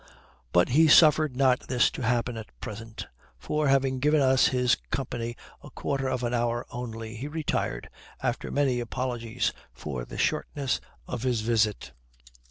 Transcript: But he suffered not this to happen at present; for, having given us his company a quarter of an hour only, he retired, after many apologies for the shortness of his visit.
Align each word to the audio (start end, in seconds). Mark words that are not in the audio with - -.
But 0.51 0.69
he 0.69 0.87
suffered 0.87 1.35
not 1.37 1.67
this 1.67 1.91
to 1.91 2.01
happen 2.01 2.35
at 2.35 2.59
present; 2.59 3.05
for, 3.37 3.67
having 3.67 3.99
given 3.99 4.19
us 4.19 4.47
his 4.47 4.73
company 4.89 5.35
a 5.63 5.69
quarter 5.69 6.07
of 6.07 6.23
an 6.23 6.33
hour 6.33 6.65
only, 6.71 7.15
he 7.17 7.27
retired, 7.27 7.87
after 8.19 8.49
many 8.49 8.79
apologies 8.79 9.53
for 9.71 10.03
the 10.03 10.17
shortness 10.17 10.81
of 11.07 11.21
his 11.21 11.41
visit. 11.41 11.91